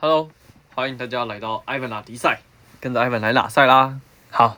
[0.00, 0.30] Hello，
[0.76, 2.40] 欢迎大家来到埃文拉迪赛，
[2.80, 4.00] 跟着埃文来拉赛啦。
[4.30, 4.56] 好，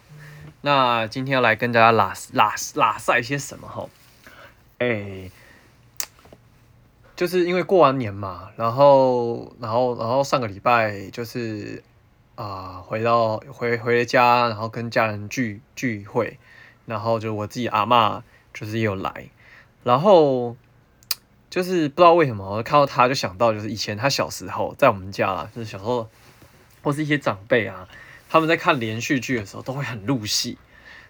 [0.61, 3.89] 那今天要来跟大家拉拉拉赛些什么哈？
[4.81, 5.31] 哎、
[7.17, 11.83] 就是因为过完年嘛，然后然后然后上个礼拜就是
[12.35, 16.39] 啊、回到回回家，然后跟家人聚聚会，
[16.85, 18.21] 然后就我自己阿嬷
[18.53, 19.31] 就是也有来，
[19.85, 20.55] 然后。
[21.51, 26.09] 就是不知道为什么，我看到他就想到，就是以前他小时候在我们家啦，就是小时候
[26.81, 27.89] 或是一些长辈啊，
[28.29, 30.57] 他们在看连续剧的时候都会很入戏。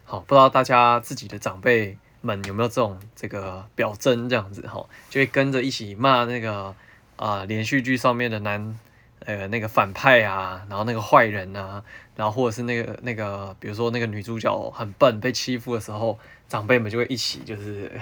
[0.05, 6.75] 好，不知道大家自己的长辈们有没有这种这个表征这样子哈，就会跟着一起骂那个
[7.17, 8.79] 啊、连续剧上面的男
[9.27, 11.85] 呃那个反派啊，然后那个坏人啊，
[12.17, 17.93] 然后或者是那个那个比如说那个女主角很笨被欺负的时候，长辈们就会一起就是。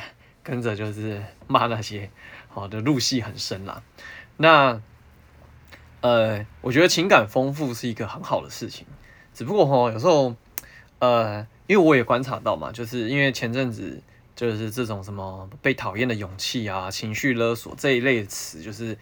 [0.48, 2.10] 跟着就是骂那些，
[2.48, 3.82] 好的入戏很深啦。
[4.38, 4.80] 那
[6.00, 8.86] 呃，我觉得情感丰富是一个很好的事情。
[9.34, 10.34] 只不过哈，有时候
[11.00, 14.02] 呃，因为我也观察到嘛，就是因为前阵子
[14.34, 18.96] 就是这种什么被讨厌的勇气啊、情绪勒索这一类词，就是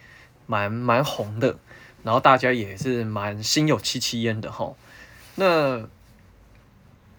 [0.47, 1.57] 蛮蛮红的，
[2.03, 4.73] 然后大家也是蛮心有戚戚焉的哈。
[5.35, 5.87] 那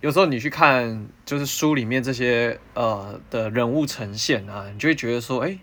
[0.01, 5.59] 有时候你去看，就是书里面这些呃的人物呈现啊，你就会觉得说，哎，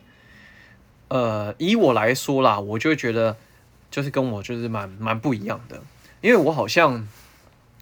[1.07, 3.37] 呃，以我来说啦，我就会觉得
[3.89, 5.81] 就是跟我就是蛮蛮不一样的，
[6.19, 7.07] 因为我好像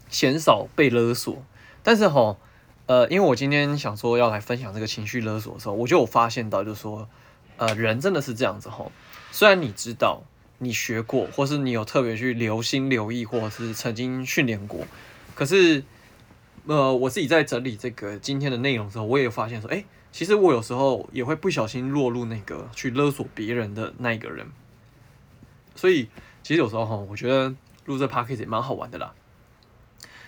[0.10, 1.44] 鲜少被勒索，
[1.82, 2.38] 但是吼，
[2.86, 7.10] 呃，因为我今天想说要来分享这个情绪勒索的时候，我就有发现到，就是说，
[7.58, 8.92] 呃，人真的是这样子吼，
[9.32, 10.22] 虽然你知道，
[10.60, 14.86] 你学过，或是你有特别去留心留意，或者是曾经训练过，
[15.34, 15.84] 可是。
[16.66, 24.48] 呃，我自己在整理这个今天的内容的时候，我也发现说，哎，其实我有时候也会不小心落入那个去勒索别人的那一个人。
[25.76, 26.08] 所以，
[26.42, 27.54] 其实有时候哈，我觉得
[27.86, 29.14] 录这 podcast 也蛮好玩的啦。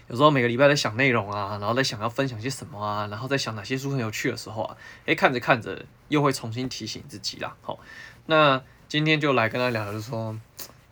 [0.08, 7.56] 有时候每个礼拜在想内容啊，然后在想要分享些什么啊，然后在想哪些书很有趣的时候啊，哎，看着看着又会重新提醒自己啦。
[7.62, 7.80] 好，
[8.26, 10.38] 那今天就来跟他聊，就是说，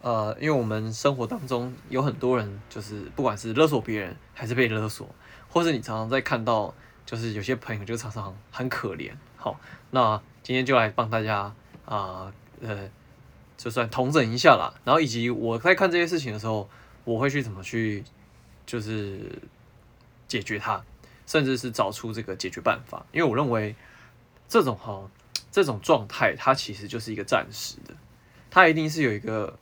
[0.01, 5.07] 呃，因为我们生活当中有很多人，就是不管是勒索别人还是被勒索。
[5.53, 6.73] 或是你常常在看到，
[7.05, 9.59] 就是有些朋友就常常很可怜，好，
[9.91, 11.53] 那今天就来帮大家
[11.85, 12.89] 啊，呃，
[13.55, 16.67] 就算统整一下啦，然后以及我在看这些事情的时候，
[17.03, 18.03] 我会去怎么去，
[18.65, 19.43] 就是
[20.27, 20.83] 解决它，
[21.27, 23.75] 甚至是找出这个解决办法，因为我认为
[24.49, 25.07] 这种哈，
[25.51, 27.93] 这种状态它其实就是一个暂时的，
[28.49, 29.55] 它一定是有一个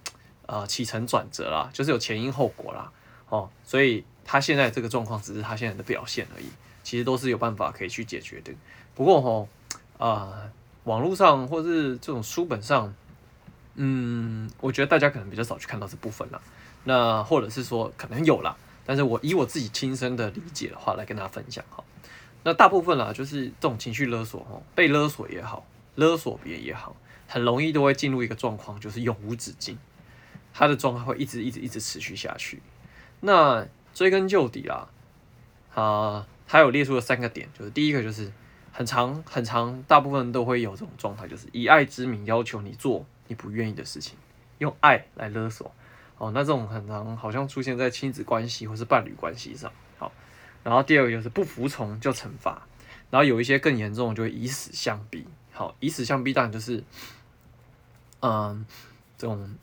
[0.46, 2.90] 呃起承转折啦，就是有前因后果啦，
[3.28, 4.06] 哦，所以。
[4.24, 6.46] 他现在这个状况只是他现在的表现而已，
[6.84, 8.54] 其实都是有办法可以去解决的。
[8.96, 9.50] 不过吼，
[9.98, 10.50] 啊、
[10.84, 12.94] 网络上或是这种书本上，
[13.76, 16.42] 嗯，我觉得大家可能比较少去看到这部分了。
[16.84, 21.84] 那或者是说可能有啦，但是我以我自己亲身的理解的话来跟大家分享哈。
[22.44, 26.96] 那大部分啦，就是这种情绪勒索哈，被勒索也好，勒索别也好，
[27.28, 29.78] 很容易都会进入一个状况，就是永无止境，
[30.52, 32.60] 他的状态会一直一直一直持续下去。
[33.20, 33.64] 那
[33.94, 34.88] 追根究底啦，
[35.74, 38.32] 啊，他有列出了三个点，就是第一个就是
[38.72, 44.18] 很长很长，大部分都会有这种状态，就是以爱之名要求你做你不愿意的事情，
[44.60, 45.72] 用爱来勒索。
[46.18, 49.72] 哦，那这种很常好像出现在亲子关系或是伴侣关系上。
[49.98, 50.12] 好，
[50.64, 52.68] 然后第二个就是不服从就惩罚，
[53.10, 55.26] 然后有一些更严重就会以死相逼。
[55.52, 56.84] 好，以死相逼当然就是，
[58.22, 58.66] 嗯，
[59.18, 59.56] 这种。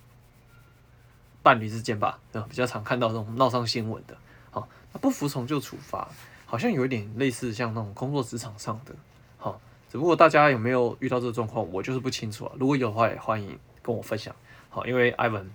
[1.48, 4.14] 伴侣之间吧，比较常看到这种闹上新闻的，
[4.50, 6.06] 好，那不服从就处罚，
[6.44, 8.94] 好像有一点类似像那种工作职场上的，
[9.38, 9.58] 好，
[9.90, 12.52] 只不过大家有没有遇到这个状况，我就是不清楚啊。
[12.58, 14.36] 如果有的话，也欢迎跟我分享，
[14.68, 15.46] 好，因为 Ivan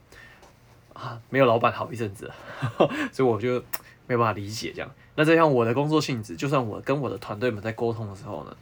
[0.94, 2.32] 啊没有老板好一阵子，
[3.14, 3.64] 所以我就
[4.08, 4.90] 没办法理解这样。
[5.14, 8.58] 那这像我的工作性质，就算我跟我的团队们在沟通的时候呢，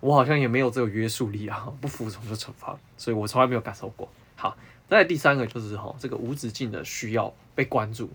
[0.00, 4.06] 我好像也没有这个约束力啊，不服从就处罚，所以我从来没有感受过。
[4.36, 4.54] 好。
[4.88, 8.10] 再第三个就是哈，这个无止境的需要被关注，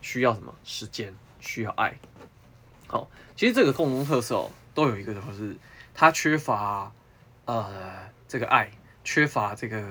[0.00, 1.98] 需要什么时间，需要爱。
[2.86, 5.56] 好，其实这个共同特色哦，都有一个就是
[5.94, 6.92] 他缺乏
[7.44, 8.70] 呃这个爱，
[9.04, 9.84] 缺乏这个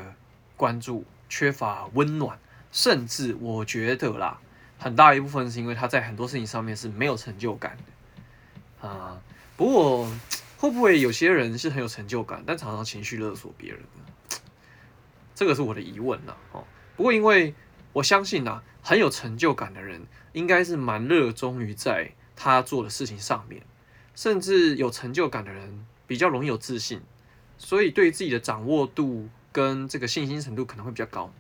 [0.58, 2.40] 关注，缺乏温暖，
[2.72, 4.40] 甚至我觉得啦，
[4.80, 7.78] 很大一部分是因为他在很多事情上面是没有成就感
[8.82, 9.22] 的啊。
[9.56, 10.10] 不过
[10.58, 14.04] 会不会有些人是很有成就感，但常常情绪勒索别人呢？
[15.36, 16.64] 这个是我的疑问了哦。
[16.96, 17.54] 不过因为
[17.94, 23.62] 我相信呐，很有成就感的人，应该是蛮热衷于在他做的事情上面，
[24.16, 27.02] 甚至有成就感的人比较容易有自信，
[27.58, 31.32] 所以对自己的掌握度跟这个信心程度可能会比较高。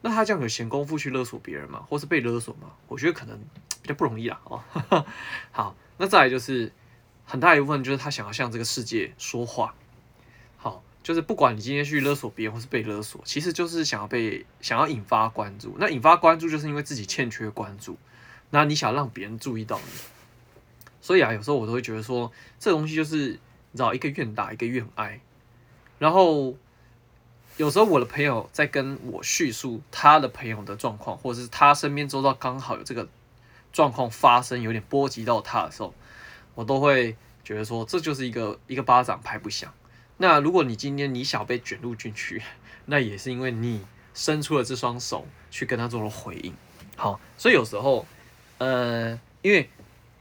[0.00, 1.84] 那他这样有闲工夫去勒索别人吗？
[1.88, 2.70] 或是被勒索吗？
[2.86, 3.38] 我觉得可能
[3.82, 4.40] 比较不容易啦。
[4.44, 4.62] 哦，
[5.50, 6.72] 好，那再来就是
[7.24, 9.74] 很大一部分就是他想要向这个世界说话。
[11.08, 15.74] 就是不管你今天去勒索别人或是被勒索，其实就是想要被想要引发关注。
[15.78, 17.96] 那引发关注就是因为自己欠缺关注，
[18.50, 19.92] 那你想让别人注意到你。
[21.00, 23.28] 所以啊，有时候我都会觉得说，这东西就是
[23.70, 25.18] 你知道，一个愿打一个愿挨，
[25.98, 26.54] 然后。
[27.56, 33.08] 有时候我的朋友在跟我叙述他的朋友的状况，或者是他身边周遭刚好有这个
[33.72, 35.92] 状况发生，有点波及到他的时候，
[36.54, 39.74] 我都会觉得说，这就是一个一个巴掌拍不响。
[40.18, 42.42] 那如果你今天你想被卷入进去，
[42.84, 46.52] 那也是因为你伸出了这双手去跟他做了回应。
[46.96, 48.06] 好，所以有时候，
[48.58, 49.70] 呃，因为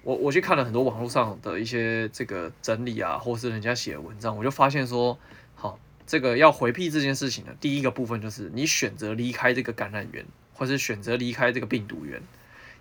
[0.04, 5.20] 我我去看了很多网络上的一些这个整理啊，或是人家写的文章，我就发现说，
[5.54, 5.78] 好。
[6.10, 12.24] 这个要回避这件事情的第一个部分就是你选择离开这个感染源，或是选择离开这个病毒源。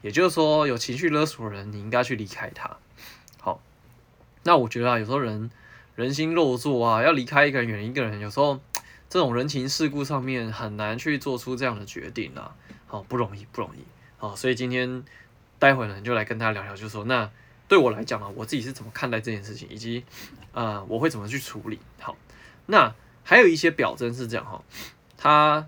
[0.01, 2.77] 也就是说，有情绪勒索的人，你应该去离开他。
[3.41, 3.61] 好，
[4.45, 5.51] 那我觉得啊，有时候人
[5.97, 8.61] 人心肉做啊，要离开一个人，远离一个人，有时候
[9.11, 12.55] 这种人情世故上面很难去做出这样的决定啊。
[12.87, 13.81] 好，不容易，不容易。
[14.17, 15.03] 好，所以今天
[15.59, 17.29] 待会呢，就来跟大家聊聊，就说，那
[17.67, 20.05] 对我来讲啊，我自己是怎么看待这件事情，以及
[20.53, 21.81] 啊、呃，我会怎么去处理。
[21.99, 22.17] 好，
[22.67, 22.95] 那。
[23.29, 24.63] 还有一些表征是这样哈，
[25.17, 25.67] 他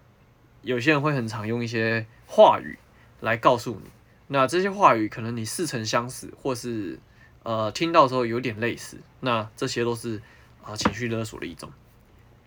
[0.62, 2.78] 有些人会很常用一些话语
[3.18, 3.90] 来告诉你，
[4.28, 7.00] 那这些话语可能你似曾相识，或是
[7.42, 10.22] 呃听到的时候有点类似，那这些都是
[10.62, 11.72] 啊、情绪勒索的一种，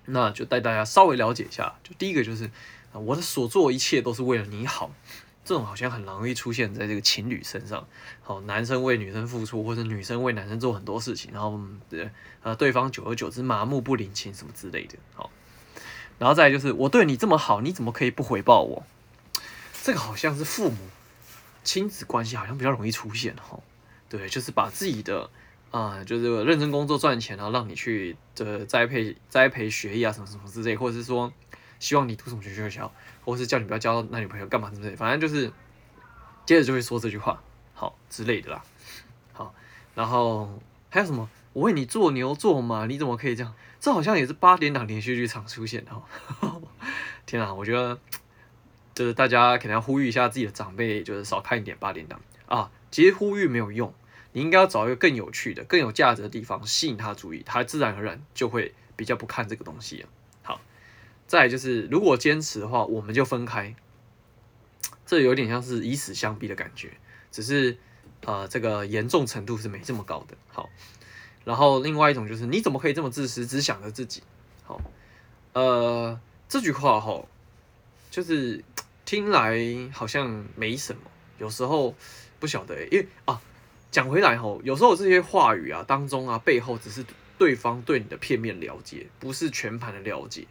[0.06, 2.46] 那就带大家稍微了解一下，就第一个就是
[2.94, 4.92] 啊、我的所做一切都是为了你好。
[5.44, 7.88] 这种好像很容易出现在这个情侣身上，
[8.22, 11.60] 好，男生为女生付出，或者女生为男生做很多事情，然后
[11.90, 12.12] 对，
[12.44, 15.32] 呃，对方久而久之麻木不领情什么之类的，好，
[16.20, 18.84] 然后再就是我对你这么好，你怎么可以不回报我？
[19.82, 20.78] 这个好像是父母
[21.64, 23.60] 亲子关系好像比较容易出现哈，
[24.12, 25.28] 对，就是把自己的
[25.72, 31.34] 啊、就是认真工作赚钱，然后让你去这栽培栽培学业啊什么什么之类，或者是说。
[31.80, 32.94] 希望你读什么学学校，
[33.26, 35.52] 或是叫你不要交男女朋友，干嘛之类，反正就是
[36.46, 37.42] 接着就会说这句话，
[37.74, 38.64] 好之类的啦。
[39.34, 39.56] 好，
[39.96, 40.62] 然后
[40.92, 41.28] 还有什么？
[41.54, 43.56] 我为你做牛做马，你怎么可以这样？
[43.80, 46.04] 这好像也是八点档连续剧常出现的哈。
[47.26, 47.98] 天啊，我觉得
[48.94, 52.70] 就是大家可能要呼吁一下自己的长辈，就是少看一点八点档啊。
[52.92, 53.92] 其实呼吁没有用，
[54.34, 60.10] 你应该要找一个更有趣的、更有价值的地方吸引他注意，他自然而然就会比较不看这个东西了。
[61.28, 63.74] 再就是，如果坚持的话，我们就分开。
[65.06, 66.92] 这有点像是以死相逼的感觉，
[67.32, 67.78] 只是
[68.26, 70.36] 呃，这个严重程度是没这么高的。
[70.50, 70.70] 好，
[71.46, 74.22] 然后另外一种就是，你怎么可以这么自私，只想着自己？
[74.66, 74.82] 好，
[75.54, 76.20] 呃，
[76.50, 77.26] 这句话哈，
[78.10, 78.62] 就是
[79.06, 79.58] 听来
[79.94, 81.04] 好像没什么，
[81.38, 81.96] 有时候
[82.42, 83.42] 不晓得，因为啊，
[83.92, 87.06] 讲回来吼，有时候这些话语啊当中啊，背后只是
[87.38, 90.48] 对方对你的片面了解，不是全盘的了解。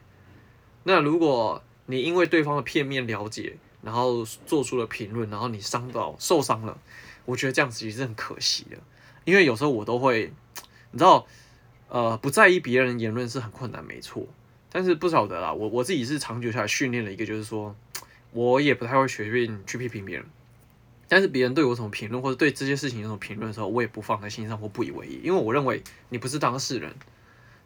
[0.84, 6.78] 那如果你因为对方的片面了解，然后做出了评论，然后你伤到受伤了，
[7.24, 8.76] 我觉得这样子其实是很可惜的。
[9.24, 10.32] 因为有时候我都会，
[10.90, 11.26] 你知道，
[11.88, 14.26] 呃，不在意别人言论是很困难，没错。
[14.70, 17.74] 但是不晓得啦，我我自己是长久下来训练了一个，就是说，
[18.32, 20.26] 我也不太会随便去批评别人。
[21.10, 26.94] 但是别人对我什么评论，或者对这些事情有什么评论的时候，我也不放在心上或不以为意，因为我认为你不是当事人，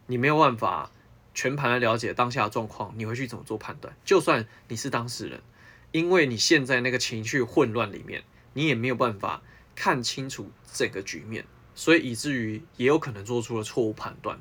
[0.09, 0.91] 你没有办法。
[1.37, 3.93] 全盘的了解当下的状况，你会去怎么做判断？
[4.05, 5.43] 就算你是当事人，
[5.91, 8.23] 因为你现在那个情绪混乱里面，
[8.53, 9.43] 你也没有办法
[9.75, 14.41] 看清楚整个局面，所以以至于也有可能做出了错误判断。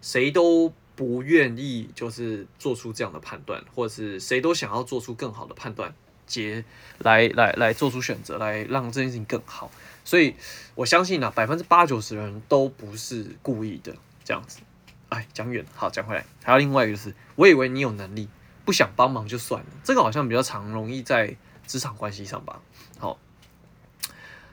[0.00, 5.94] 谁都不愿意就是做出这样的判断，或者是谁都想要做出更好的判断，
[6.32, 6.64] 节
[6.98, 9.70] 来来来做出选择，来让这件事情更好。
[10.04, 10.34] 所以
[10.74, 14.60] 我相信呢、啊，百分之八九十的人都不是故意的这样子。
[15.10, 18.28] 哎，讲远，好，讲回来，还有另外一个就是，我以为你有能力，
[18.64, 21.36] 不想帮忙就算了，这个好像比较常容易在
[21.66, 22.62] 职场关系上吧。
[22.98, 23.18] 好，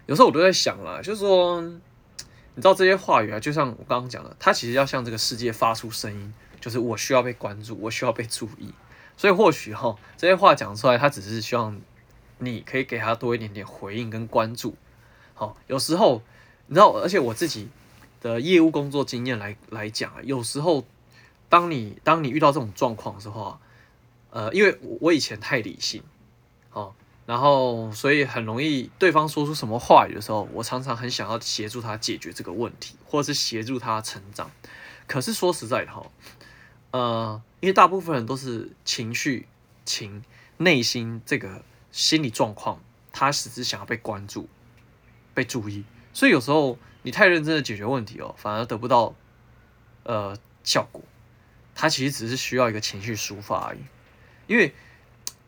[0.06, 8.74] 有时候我都在想啦，就是说，你知道这些话语啊，就像我刚刚讲的，他其实要向这个世界发出声音，就是我需要被关注，我需要被注意。
[9.20, 11.78] 所以或许哈，这些话讲出来，他只是希望
[12.38, 14.76] 你可以给他多一点点回应跟关注。
[15.34, 16.22] 好，有时候
[16.68, 17.68] 你知道，而且我自己。
[18.22, 20.86] 的业务工作经验来来讲啊，有时候
[21.48, 23.60] 当你当你遇到这种状况的时候啊，
[24.32, 26.04] 呃，因为我以前太理性，
[26.74, 26.94] 哦，
[27.26, 34.52] 然后所以很容易对方说出什么话语的时候，我常常很想要协助他解决这个问题，或者是协助他成长。
[35.08, 36.06] 可是说实在的哈，
[36.92, 39.48] 呃，因为大部分人都是情绪
[39.86, 40.24] 情
[40.58, 42.80] 内心这个心理状况，
[43.12, 44.48] 他只是想要被关注、
[45.34, 49.14] 被注意，所以有时候你太认真的解决问题哦，反而得不到
[50.04, 51.02] 呃效果。
[51.76, 53.80] 他其实只是需要一个情绪抒发而已，
[54.48, 54.74] 因为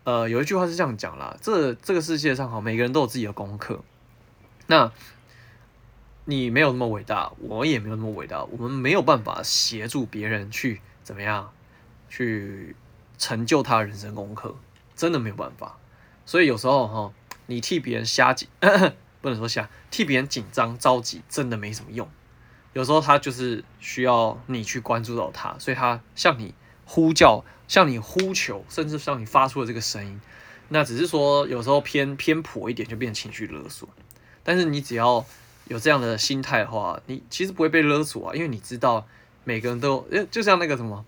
[0.03, 3.83] 呃有一句话是这样讲啦，这这个世界上哈，每个人都有自己的功课，
[4.67, 4.91] 那。
[6.25, 10.79] 你没有那么伟大，我也没有那么伟大，我们没有办法协助别人去
[11.11, 11.51] 怎么样，
[12.07, 12.73] 去
[13.17, 14.55] 成就他人生功课，
[14.95, 15.77] 真的没有办法。
[16.25, 17.13] 所以有时候哈，
[17.47, 18.47] 你替别人瞎紧，
[19.19, 22.09] 不能说瞎，替别人紧张着急，真的没什么用。
[22.71, 26.53] 有时候他就是需要你去关注到他，所以他向你
[26.85, 30.21] 呼叫，向你呼求，甚至向你发出了这个声音。
[30.69, 33.89] 那只是说有时候偏偏颇一点，就变成情绪勒索。
[34.45, 35.25] 但是你只要。
[35.67, 39.07] 有这样的心态的话，你其实不会被勒索啊，因为你知道
[39.43, 41.03] 每个人都，就像那个什么，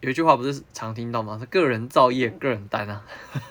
[0.00, 1.38] 有一句话不是常听到吗？
[1.40, 3.04] 是个人造业，个人担啊，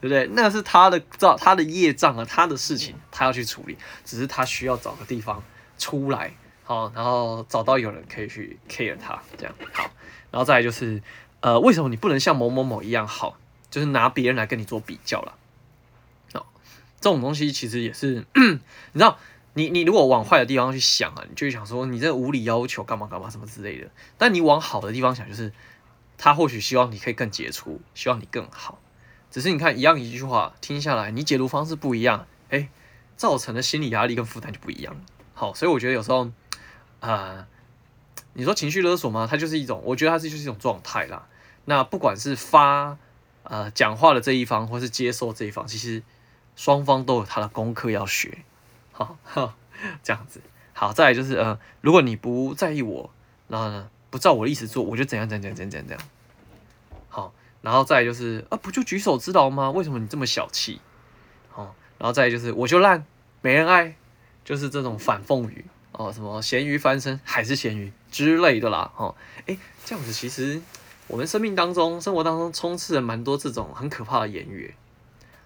[0.00, 0.28] 对不对？
[0.32, 5.42] 那是他的造，他的业障啊，他的事情，他要去处理，只是他需要找个地方
[5.78, 6.32] 出来，
[6.64, 9.90] 好，然后找到有人可以去 care 他，这样好，
[10.30, 11.00] 然后再来就是，
[11.40, 13.38] 呃，为什么你不能像某某某一样好？
[13.70, 15.34] 就是拿别人来跟你做比较了，
[16.34, 16.44] 哦，
[17.00, 18.60] 这种东西其实也是，你
[18.94, 19.18] 知道。
[19.54, 23.90] 你你如果往坏的地方去想啊，你就想说你这无理要求干嘛干嘛什么之类的。
[24.16, 25.52] 但你往好的地方想，就是
[26.16, 28.78] 他或许希望你可以更杰出，希望你更好。
[29.30, 32.68] 只是你看一样一句话听下来，你解读方式不一样，哎、
[33.16, 34.96] 造成的心理压力跟负担就不一样。
[35.34, 36.30] 好，所以我觉得有时候、
[37.00, 37.46] 呃，
[38.34, 39.26] 你说情绪勒索吗？
[39.30, 41.26] 它就是一种，我觉得它是就是一种状态啦。
[41.64, 42.98] 那不管是发
[43.42, 46.02] 呃讲话的这一方，或是接受这一方，其实
[46.56, 48.44] 双方都有他的功课要学。
[48.92, 49.54] 好，好，
[50.02, 50.40] 这样子，
[50.74, 53.10] 好，再来就是，呃，如果你不在意我，
[53.48, 56.08] 然后呢，不照我的意思做，我就怎样怎样怎样怎样怎样，
[57.08, 57.32] 好，
[57.62, 59.70] 然后再来就是，啊，不就举手之劳吗？
[59.70, 60.80] 为什么你这么小气？
[61.50, 63.06] 好，然后再来就是，我就烂，
[63.40, 63.96] 没人爱，
[64.44, 70.60] 就是这种反讽语哦，什么咸鱼翻身还是咸鱼之类的啦，哦，诶，这样子其实
[71.06, 74.74] 我们生命当中、生活当中充斥了蛮多这种很可怕的言语，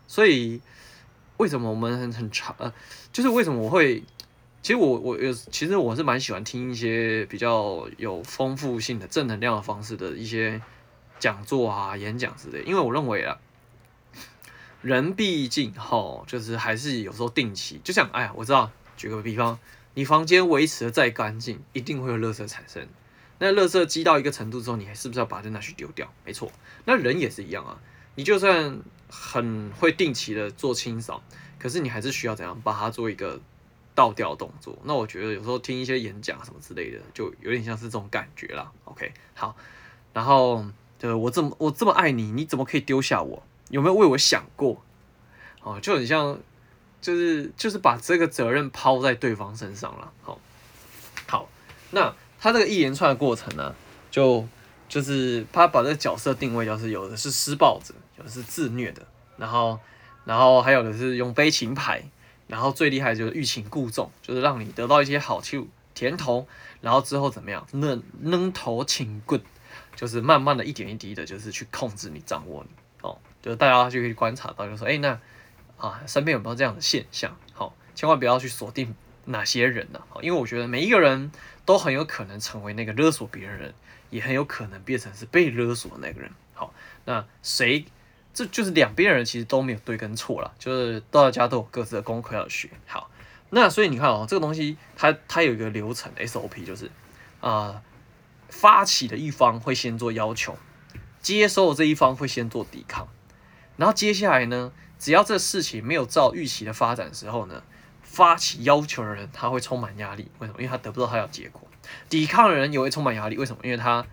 [0.09, 0.61] 所以。
[1.39, 2.73] 为什么我们很很长呃，
[3.13, 4.03] 就是为什么我会，
[4.63, 10.61] 其实我我有其实我是蛮喜欢听一些比较有丰富性的正能量的方式的一些
[11.19, 13.39] 讲座啊、演讲之类，因为我认为啊，
[14.83, 19.59] 人毕竟哈，就是还是有时候定期，就像哎呀，我知道，举个比方，
[19.95, 22.87] 你房间维持的再干净，一定会有垃圾产生，
[23.39, 26.13] 那垃圾积到一个程度之后，你还是不是要把它拿去丢掉？
[26.25, 26.51] 没错，
[26.85, 27.79] 那人也是一样啊。
[28.15, 28.79] 你就算
[29.19, 31.23] 很会定期的做清扫，
[31.59, 33.41] 可是你还是需要怎样把它做一个
[33.95, 34.77] 倒掉动作。
[34.85, 38.71] 那我觉得有时候听一些演讲什么之类的，就有点像是这种感觉啦。
[38.85, 39.57] OK，好，
[40.13, 40.65] 然后
[40.99, 43.43] 就是我这么我这么爱你，你怎么可以丢下我？
[43.71, 44.83] 有没有为我想过？
[45.63, 46.39] 哦，就很像，
[47.01, 50.13] 就是就是把这个责任抛在对方身上了。
[50.23, 50.39] 好，
[51.27, 51.49] 好，
[51.91, 53.75] 那他这个一连串的过程呢，
[54.11, 54.47] 就。
[54.89, 59.07] 就是他把这个角色定位，就是有的是施暴者，有的是自虐的，
[59.37, 59.79] 然后，
[60.25, 62.03] 然后还有的是用悲情牌，
[62.47, 66.47] 然后最厉害就是欲擒故纵，就是让你得到一些好处甜头，
[66.81, 69.41] 然后之后怎么样，那扔头请棍，
[69.95, 72.71] 就是慢慢的一点一滴的，就是去控制你、掌握你，
[73.03, 75.19] 哦，就是大家就可以观察到，就说，哎，那
[75.77, 77.37] 啊，身边有没有这样的现象？
[77.53, 78.95] 好，千万不要去锁定
[79.27, 80.01] 哪些人呢？
[80.23, 81.31] 因为我觉得每一个人
[81.65, 83.75] 都很有可能成为那个勒索别人人。
[84.09, 86.31] 也很有可能变成是被勒索的那个人。
[86.55, 86.73] 好，
[87.07, 87.85] 那谁？
[88.37, 92.69] 这就是两边人其实都没有对跟错了，就是大家都有各自的功课要学。
[92.87, 93.11] 好，
[93.49, 96.85] 那所以你看哦，这个东西它它有一个流程 SOP，就是
[97.41, 97.83] 啊、呃，
[98.51, 100.59] 发起的一方会先做要求，
[101.23, 103.09] 接收的这一方会先做抵抗，
[103.79, 107.63] 然后接下来呢，只要这事情没有照预期的发展的时候呢，
[108.03, 110.31] 发起要求的人他会充满压力。
[110.41, 110.61] 为什么？
[110.61, 111.67] 因为他得不到他要结果。
[112.11, 113.61] 抵抗的人也会充满压力，为什么？
[113.63, 114.05] 因为他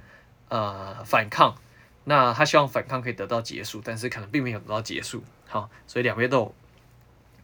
[0.48, 1.56] 呃反抗，
[2.06, 6.56] 那他希望反抗可以得到结束，但是可能并没有得到结束，好，所以两边都有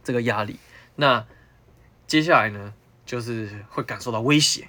[0.03, 0.59] 这个压力。
[0.95, 1.25] 那
[2.07, 2.73] 接下来呢，
[3.05, 4.67] 就是会感受到威胁，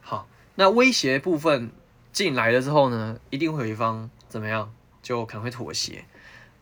[0.00, 1.70] 好，那威胁部分
[2.12, 6.04] 进来了之后呢，一定会有一方怎么样，就可能会妥协。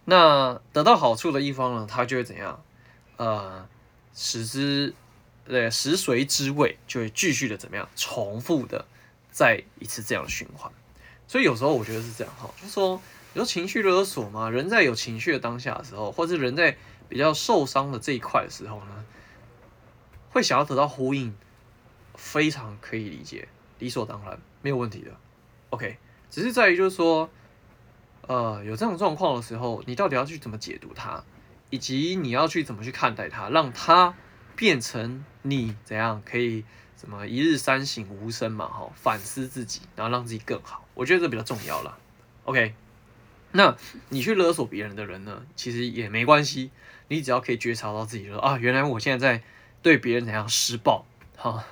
[0.04, 2.62] 那得到好处的一方呢，他就会怎样？
[3.16, 3.68] 呃，
[4.14, 4.94] 使之。
[5.46, 8.86] 对，食髓知味，就会继续的怎么样，重复的
[9.30, 10.72] 再一次这样循环。
[11.26, 13.00] 所以有时候我觉得是这样哈，就是说，
[13.32, 16.76] 有情绪勒索嘛，人在有情绪的当下的时候，或者人在
[17.08, 19.04] 比较受伤的这一块的时候呢，
[20.30, 21.34] 会想要得到呼应，
[22.14, 25.10] 非常可以理解，理所当然，没有问题的。
[25.70, 25.98] OK，
[26.30, 27.28] 只是在于就是说，
[28.26, 31.24] 呃有这种状况的时候，你到底要去怎么解读它，
[31.70, 34.14] 以及你要去怎么去看待它，让它
[34.54, 36.64] 变成你怎样可以
[36.96, 41.96] 什么一日三省吾身嘛，哈，反思自己，然后让自己更好，我觉得这比较重要啦。
[42.44, 42.74] OK，
[43.52, 43.76] 那
[44.08, 46.70] 你去勒索别人的人呢，其实也没关系，
[47.08, 49.44] 你只要可以觉察到自己说啊，原来我现在在
[49.82, 51.04] 对别人怎样施暴。
[51.36, 51.62] 好，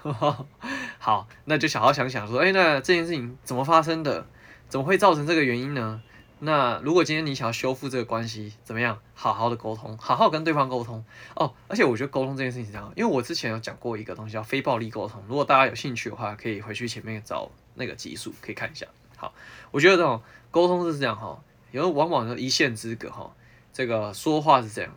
[0.99, 4.27] 好，那就好好想想说，哎、那这件事情怎么发生的？
[4.69, 6.03] 怎么会造成这个原因呢？
[6.41, 8.99] 那如果今天你想要修复这个关系，怎么样？
[9.15, 11.05] 好好的沟通，好好跟对方沟通
[11.37, 11.55] 哦。
[11.69, 18.87] 而且我觉得沟通这件事情是这样，因为我之前有讲过一个东西叫非暴力沟通，如果大家有兴趣的话，可以回去前面找那个集数，可以看一下。
[19.23, 19.33] 好，
[19.71, 23.33] 我觉得这种沟通是这样哈，有时候往往的一线之隔哈。
[23.73, 24.93] 这个说话是这样，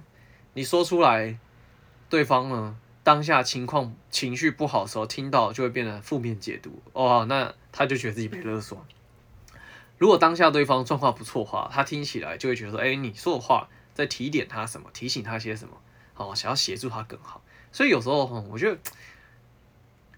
[0.55, 1.37] 你说出来，
[2.09, 2.75] 对方呢？
[3.03, 8.83] 当下情况情绪不好的时候，听到就会变得负面解读哦，那他就觉得自己被勒索。
[9.99, 15.77] 如果当下对方状况不错的话，他听起来就会觉得说，哎，你说的话在提点他什么，提醒他些什么，
[16.15, 17.43] 好，想要协助他更好。
[17.71, 18.75] 所以有时候哈，我觉得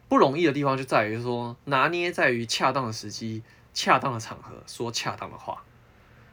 [0.07, 3.43] 不容易的地方就在于说，拿捏在于恰当的时机、
[3.77, 5.63] 恰当的场合说恰当的话。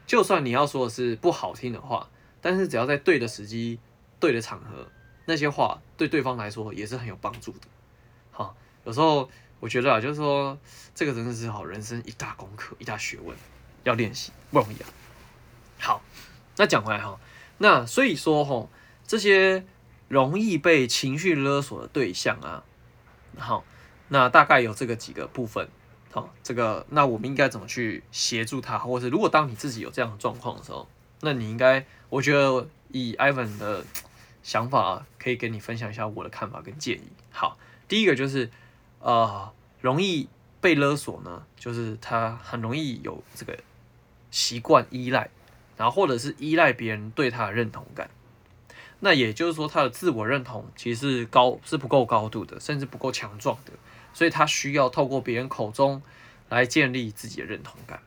[0.07, 2.09] 就算你要说的是不好听的话，
[2.41, 3.79] 但是只要在对的时机、
[4.19, 4.87] 对的场合。
[5.27, 7.61] 那些话对对方来说也是很有帮助的，
[8.29, 9.27] 好，有时候
[9.59, 10.55] 我觉得啊，就是说
[10.93, 13.35] 这个真的是好人生一大功课，一大学问，
[13.83, 14.85] 要练习不容易啊。
[15.79, 16.01] 好，
[16.57, 17.19] 那讲回来哈，
[17.57, 18.67] 那所以说哈，
[19.07, 19.65] 这些
[20.09, 22.63] 容易被情绪勒索的对象啊，
[23.39, 23.63] 好，
[24.09, 25.67] 那大概有这个几个部分，
[26.15, 30.87] 好，这个那我们应该怎么去协助他，或者是如果当你自己有这样的状况的时候，
[31.19, 33.85] 那你应该，我觉得以 Ivan 的。
[34.45, 37.07] 想法可以跟你分享一下我的看法跟建议。
[37.31, 37.57] 好，
[37.87, 38.47] 第一个就是，
[38.99, 40.29] 呃，容易
[40.61, 43.57] 被勒索呢，就是他很容易有这个
[44.29, 45.31] 习惯依赖，
[45.77, 48.07] 然后或者是依赖别人对他的认同感。
[48.99, 53.71] 那也就是说，他的自我认同其实是高是不够高度的，甚至不够强壮的，
[54.15, 56.01] 所以他需要透过别人口中
[56.49, 57.99] 来建立自己的认同感。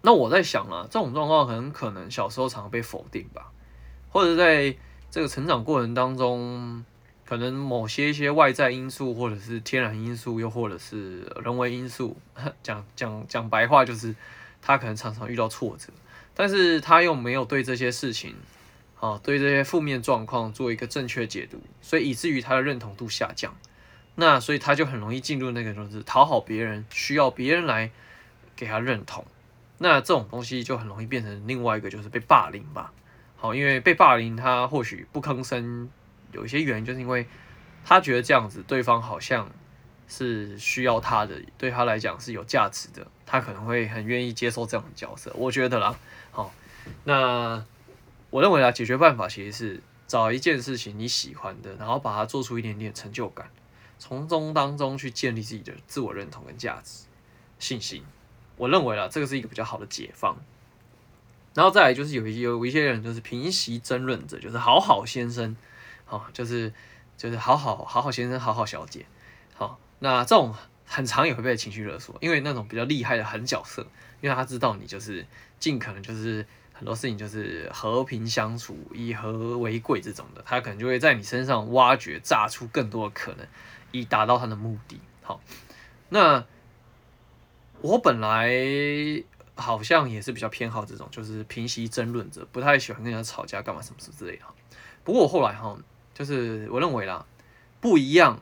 [0.00, 3.52] 那我在想啊，这种状况很可能小时候常被否定吧，
[4.08, 4.74] 或者在。
[5.08, 6.84] 这个成长过程当中，
[7.24, 12.18] 可能某些一些外在因素，或者是天然因素，又或者是人为因素，
[12.62, 14.14] 讲讲讲白话就是，
[14.60, 15.90] 他可能常常遇到挫折，
[16.34, 18.34] 但是他又没有对这些事情，
[19.00, 23.56] 啊，对这些负面状况做一个正确解读，所以以至于他的认同度下降，
[24.16, 27.90] 那所以他就很容易进入那个就是讨好别人，需要别人来
[28.56, 29.24] 给他认同，
[29.78, 32.92] 那这种东西就很容易变成另外一个就是被霸凌吧。
[33.36, 35.90] 好，因为被霸凌，他或许不吭声，
[36.32, 37.26] 有一些原因，就是因为
[37.84, 39.50] 他觉得这样子，对方好像
[40.08, 45.30] 是需要他的，对他来讲是有价值的，他可能会很愿意接受这样的角色。
[45.36, 45.94] 我觉得啦，
[46.30, 46.50] 好，
[47.04, 47.62] 那
[48.30, 53.50] 我认为啊，解决办法其实是找一件事情你喜欢的，然后把它做出一点点成就感，
[53.98, 57.04] 从中当中去建立自己的自我认同跟价值
[57.58, 58.04] 信心。
[58.56, 60.36] 我认为啊，这个是一个比较好的解方。
[61.54, 65.56] 然后再来就是有一有一些人就是平息争论者，就是好好先生，
[66.04, 66.72] 好，就是
[67.16, 69.06] 就是好好好好先生，好好小姐，
[69.54, 70.54] 好，那这种
[70.84, 73.86] 很常也会被情绪勒索，因为那种比较厉害的狠角色，
[74.20, 75.26] 因为他知道你就是
[75.58, 83.46] 尽可能就是很多事情就是和平相处，以和为贵这种的，他可能就会在你身上挖掘榨出更多的可能，
[83.92, 85.00] 以达到他的目的。
[85.22, 85.40] 好，
[86.08, 86.44] 那
[87.80, 89.24] 我本来。
[89.58, 94.42] 好像也是比较偏好这种，就是平息争论者，不太喜欢跟人家吵架，干嘛什么什么之类的。
[95.02, 95.74] 不过我后来哈，
[96.12, 97.24] 就是我认为啦，
[97.80, 98.38] 不一样，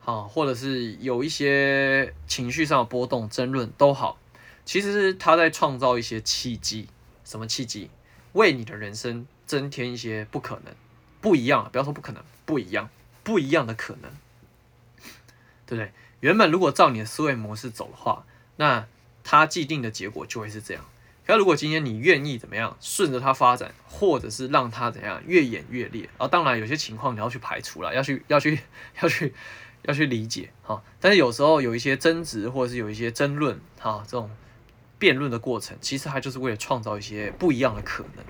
[0.00, 4.18] 好，或者是有一些情绪上的波动、争论都好，
[4.66, 6.88] 其实是他在创造一些契机，
[7.24, 7.88] 什么契机？
[8.34, 10.74] 为你的人生增添一些不可能、
[11.22, 12.90] 不一样，不要说不可能，不一样、
[13.22, 14.10] 不一样的可能，
[15.66, 15.92] 对不对？
[16.20, 18.24] 原本如果照你的思维模式走的话，
[18.56, 18.86] 那
[19.22, 20.84] 他既定的结果就会是这样。
[21.26, 28.58] 可如果今天你愿意怎么样，顺着他发展，或者是让他怎样越演越烈，啊，当然有些情况你要去排除了，要去要去
[29.00, 29.32] 要去
[29.84, 30.82] 要去理解哈。
[31.00, 34.30] 但是有时候有一些争执，或者是有一些争论哈，这种
[34.98, 38.24] 辩论的过程，其实它就是为了创造一些不一样的可能。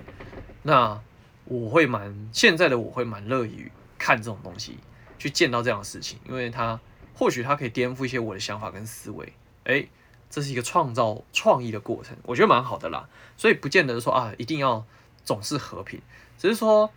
[0.63, 1.01] 那
[1.43, 4.79] 我会蛮现在的我会蛮乐于看这种东西，
[5.19, 6.79] 去见到这样的事情，因为它
[7.15, 9.89] 或许它可以颠覆一些我的想法跟思维，诶。
[10.27, 13.07] 这是一个创造创意的过程，我觉得蛮好的啦。
[13.37, 14.83] 所以不见得说啊，一定要
[15.23, 16.01] 总是和平，
[16.37, 16.91] 只是说，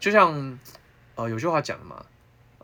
[0.00, 0.58] 就像
[1.16, 2.06] 呃有句话讲的嘛，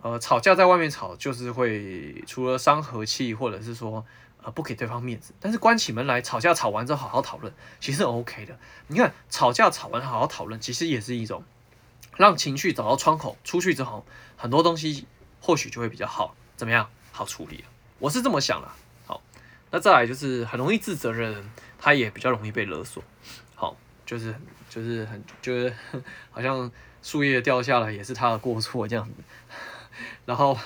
[0.00, 4.06] 呃吵架在外面吵就是会除了伤和气，或者是说
[4.42, 8.58] 呃不给对方面子，但是关起门来吵架吵完之后好好讨论，其实 OK 的。
[8.86, 11.44] 你看吵架吵完好好讨论，其实也是一种
[12.16, 15.06] 让情绪找到窗口，出去之后很多东西
[15.40, 17.64] 或许就会比较好，怎么样好处理？
[17.98, 18.68] 我是这么想的。
[19.06, 19.22] 好，
[19.70, 23.02] 那再来就是很容易自责的人，他也比较容易被勒索。
[23.54, 24.34] 好，就是
[24.68, 25.74] 就是很就是
[26.30, 26.70] 好像
[27.02, 29.12] 树叶掉下来也是他的过错这样子。
[30.26, 30.58] 然后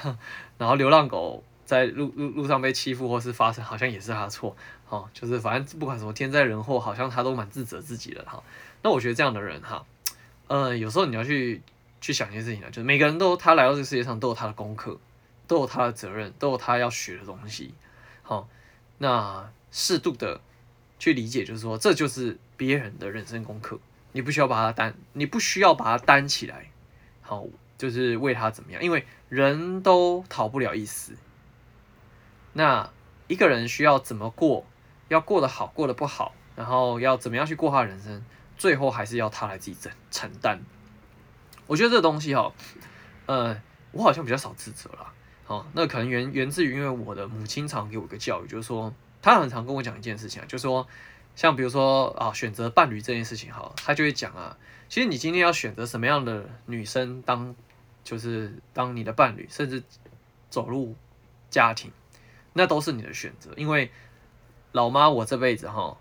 [0.59, 1.43] 然后流浪狗。
[1.69, 4.57] 在路路路上被欺负或是发生，好像也是他的错，
[4.89, 8.43] 哦，就是反正不管什么天灾人祸，好像他都蛮自责自己的哈。
[8.81, 9.85] 那我觉得这样的人哈，
[10.47, 11.61] 呃，有时候你要去
[12.01, 14.99] 去想一件事情啊，就是每个人都他来到这个世界上都有他的功课，
[15.49, 17.75] 都有他的责任，都有他要学的东西，
[18.23, 18.49] 好，
[18.99, 20.41] 那适度的
[21.01, 23.81] 去理解，就是说这就是别人的人生功课，
[24.13, 26.71] 你不需要把它担，你不需要把它担起来，
[27.23, 31.17] 好，就是为他怎么样，因为人都逃不了一死。
[32.53, 32.91] 那
[33.27, 34.67] 一个人需要怎么过，
[35.09, 38.25] 要过得好，过得不好，然后要怎么样去过他的人生，
[38.57, 40.61] 最后还是要他来自己承承担。
[41.67, 42.53] 我觉得这个东西哈，
[43.27, 45.13] 呃，我好像比较少自责啦。
[45.49, 50.87] 哦，那可能源源自于因为我的母亲常给我一个教育，就是说，她很常跟我讲一件事情啊，就是说，
[51.35, 54.57] 像比如说啊，选择伴侣这件事情哈，她就会讲啊，
[54.89, 57.57] 其实你今天要选择什么样的女生当，
[58.05, 59.83] 就是当你的伴侣，甚至
[60.51, 60.95] 走入
[61.51, 61.91] 家庭。
[62.55, 63.91] 那都是你的选择，因为
[64.73, 65.97] 老妈，我这辈子哈，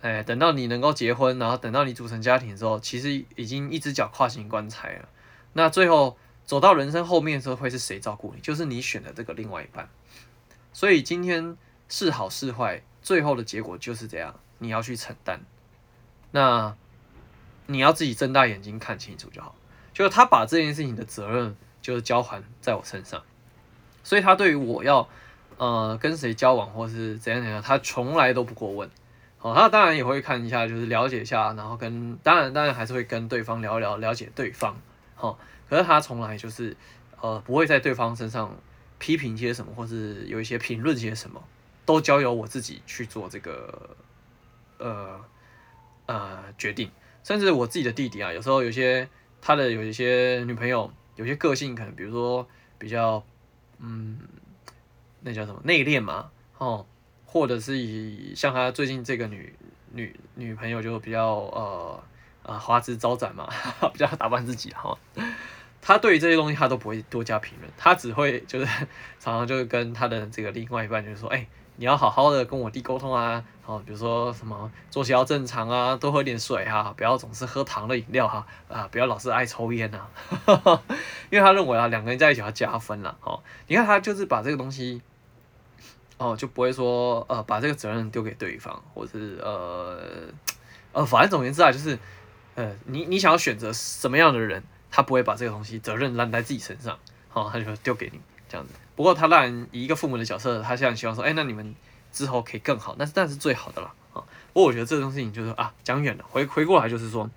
[0.00, 5.08] 哎，等到你能够结婚，然后等到你组成家庭之后，其实已经一只脚跨进棺材了。
[5.52, 6.16] 那最后
[6.48, 8.40] 走到人生后面的时候，会是谁照顾你？
[8.40, 9.86] 就是你选的这个另外一半。
[10.72, 11.58] 所以今天
[11.90, 15.40] 是好是坏，最后的结果就是这样，你要去承担。
[16.30, 16.74] 那
[17.66, 19.54] 你要自己睁大眼睛看清楚就好。
[19.92, 23.22] 就是他把这件事情的责任就是交还在我身上，
[24.02, 25.08] 所以他对于我要。
[25.58, 28.88] 呃，跟谁交往或是怎样怎样，他从来都不过问。
[29.38, 34.76] 好，他当然也会看一下，就是了解一下，然后跟当然当然还是会跟对方聊聊，了解对方。
[35.18, 36.74] 好，可是他从来就是
[37.20, 38.56] 呃不会在对方身上
[38.98, 41.42] 批评些什么，或是有一些评论些什么，
[41.84, 43.96] 都交由我自己去做这个
[44.78, 45.20] 呃
[46.06, 46.90] 呃决定。
[47.22, 49.08] 甚至我自己的弟弟啊，有时候有些
[49.42, 53.22] 他的有一些女朋友，有些个性可能比如说比较
[53.78, 54.18] 嗯。
[55.20, 56.86] 那叫什么内敛嘛，哦，
[57.26, 59.52] 或者是以像他最近这个女
[59.92, 62.00] 女女朋友就比较呃
[62.48, 63.48] 啊花枝招展嘛，
[63.92, 64.96] 比较打扮自己哈。
[65.80, 68.66] 他对于这些东西他都不会多加评论，他只会就是
[69.20, 80.06] 常常就是跟他的这个另外一半就是说，哎、你要好好的跟我弟沟通啊，哦，比如说什么作息要正常啊，多喝点水哈，不要总是喝糖的饮料哈，啊，不要老是爱抽烟呐，
[81.30, 85.00] 因为他认为啊两个人在一起要加分了，哦，你看他就是把这个东西。
[86.20, 90.02] 哦，就不会说呃把这个责任丢给对方，或者是呃
[90.90, 91.96] 呃，反正总而言之啊，就是
[92.58, 98.72] 呃你你想要选择什么样的人，他不会把这个东西责任揽在自己身上，好、哦，他就丢给你这样子。
[98.96, 101.76] 不过他当然以一个父母的角色，他现在希望说，哎，那你们
[102.10, 104.24] 之后可以更好，那是但是最好的了啊。
[104.52, 107.30] 不过我觉得这种事情就是啊讲远了，回回过来就是说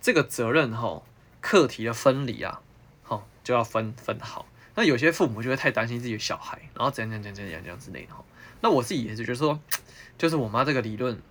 [0.00, 1.00] 这个责任哈
[1.40, 2.60] 课题的分离啊，
[3.04, 4.46] 好、哦、就要分分好。
[4.74, 8.24] 那有些父母就会太担心自己的小孩，然后怎样怎样怎样怎样这样之类的哈。
[8.62, 9.60] 那我自己也是觉得说，
[10.18, 11.22] 就是我妈这个理论，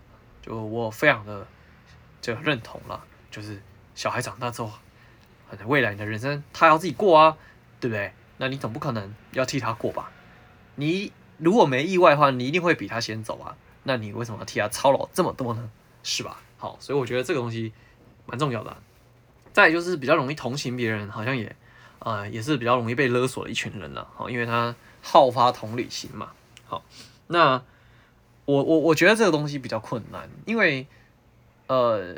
[0.41, 1.45] 就我非常的
[2.21, 3.03] 就认同了。
[3.35, 3.61] 就是
[3.95, 4.71] 小孩长大之后，
[5.49, 7.37] 可能未来你的人生他要自己过啊，
[7.79, 8.13] 对不对？
[8.37, 10.11] 那你总不可能要替他过吧？
[10.75, 13.57] 你如果没意外的话，你一定会比他先走啊。
[13.83, 15.69] 那你为什么要替他操劳这么多呢？
[16.03, 16.41] 是吧？
[16.57, 17.73] 好，所以我觉得这个东西
[18.25, 18.77] 蛮重要的。
[19.51, 21.55] 再就是比较容易同情别人，好像也。
[21.99, 26.33] 啊、呃，也是比较容易被勒索的一群人了，好，因为他好发同理心嘛，
[26.67, 26.83] 好，
[27.25, 27.63] 那
[28.43, 30.85] 我我我觉得这个东西比较困难，因为
[31.65, 32.17] 呃，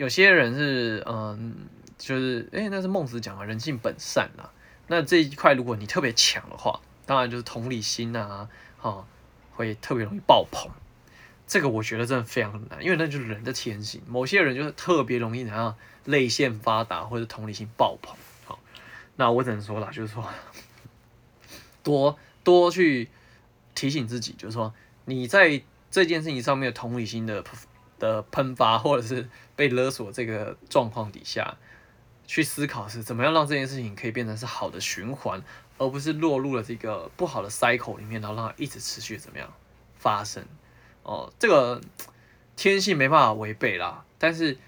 [0.00, 1.54] 有些人是嗯、
[1.98, 4.48] 就是诶、那是孟子讲的人性本善啊，
[4.86, 9.06] 那这一块如果你特别强的话，当然就是同理心啊，哈，
[9.52, 10.70] 会特别容易爆棚，
[11.46, 18.16] 这个我觉得真的非常难，因为那就是人的天性，某些人就是特别容易然后泪腺发达或者同理心爆棚。
[18.46, 18.58] 好
[19.16, 20.26] 那我只能说了，就是说，
[21.82, 23.10] 多多去
[23.74, 24.72] 提醒自己，就是说，
[25.04, 25.60] 你在
[25.90, 27.44] 这件事情上面的同理心的
[28.00, 31.56] 的喷发，或者是被勒索这个状况底下，
[32.26, 35.40] 去思考是怎么样让这件事情可以变成是好的循环，
[35.78, 39.52] 而不是落入了这个不好的 cycle 里面，然后让它一直持续怎么样
[39.96, 40.44] 发生。
[41.04, 41.80] 哦，这个
[42.56, 44.58] 天性没办法违背啦，但是。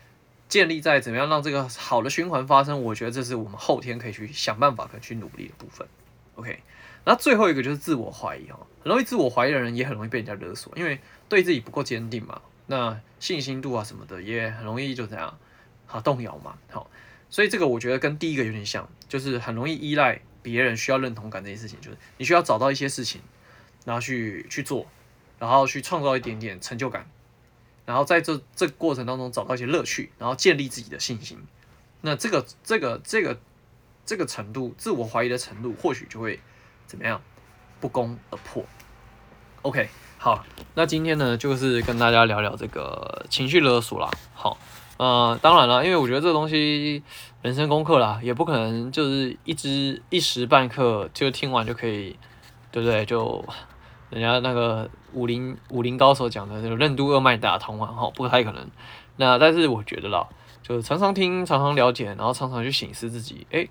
[0.49, 5.89] 建立在怎么样让这个好的循环发生，我觉得这是我们后天可以去想办法可以去努力的部分。
[6.35, 6.63] OK，
[7.07, 15.39] 那最后一个就是自我怀疑哦，很容易自我怀疑的人也很容易被人家勒索，因为对自己不够坚定嘛，那信心度啊什么的也很容易就这样
[15.87, 16.91] 好动摇嘛，好，
[17.31, 23.21] 所以这个我觉得跟第一个有点像，就是很容易依赖别人需要认同感这件事情，就是你需要找到一些事情，
[23.85, 24.87] 然后去去做，
[25.39, 27.07] 然后去创造一点点成就感，
[27.85, 31.39] 然后在这这个过程当中找到一些乐趣，然后建立自己的信心，
[32.01, 33.39] 那这个这个这个。
[34.05, 36.41] 这个程度，自我怀疑的程度，或许就会
[36.89, 37.23] 怎么样，
[37.81, 38.67] 不攻而破。
[39.63, 39.89] OK，
[40.25, 44.09] 好，那今天呢，就是跟大家聊聊这个情绪勒索啦。
[44.33, 44.57] 好，
[44.97, 47.03] 呃，当然了，因为我觉得这东西
[47.43, 52.17] 人生功课啦，也不可能就是一知一时半刻就听完就可以，
[52.71, 53.05] 对不对？
[53.05, 53.45] 就
[54.11, 58.65] 人家那个武林武林高手讲的，就任督二脉打通啊，哈，不太可能。
[59.17, 60.29] 那但是我觉得啦，
[60.63, 63.67] 就常常听，常常了解，然后常常去醒思自己，哎。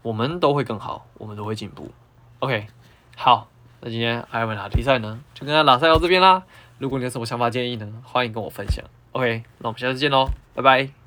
[0.00, 1.90] 我们都会更好，我们都会进步。
[2.38, 2.68] OK，
[3.16, 3.48] 好，
[3.86, 6.42] 那今天艾文拉比赛呢，就跟他老赛到这边啦。
[6.78, 8.84] 如果你有什么想法建议呢，欢迎跟我分享。
[9.12, 11.05] OK，那我们下次见喽，拜拜。